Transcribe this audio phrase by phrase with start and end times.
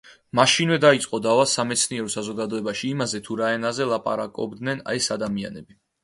[0.37, 5.79] მაშინვე დაიწო დავა სამეცნიერო საზოგადოებაში იმაზე, თუ რა ენაზე ლაპარაკობდნენ ეს ადამიანები.